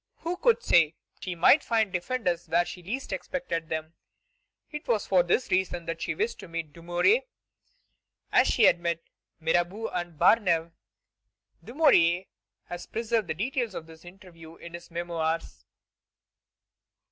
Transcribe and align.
Who 0.21 0.37
could 0.37 0.63
say? 0.63 0.95
She 1.19 1.35
might 1.35 1.61
find 1.63 1.93
defenders 1.93 2.47
where 2.47 2.65
she 2.65 2.81
least 2.81 3.13
expected 3.13 3.69
them. 3.69 3.93
It 4.71 4.87
was 4.87 5.05
for 5.05 5.21
this 5.21 5.51
reason 5.51 5.85
that 5.85 6.01
she 6.01 6.15
wished 6.15 6.39
to 6.39 6.47
meet 6.47 6.73
Dumouriez, 6.73 7.21
as 8.31 8.47
she 8.47 8.63
had 8.63 8.79
met 8.79 9.03
Mirabeau 9.39 9.89
and 9.89 10.17
Barnave. 10.17 10.71
Dumouriez 11.63 12.25
has 12.65 12.87
preserved 12.87 13.27
the 13.27 13.35
details 13.35 13.75
of 13.75 13.85
this 13.85 14.03
interview 14.03 14.55
in 14.55 14.73
his 14.73 14.89
Memoirs. 14.89 15.65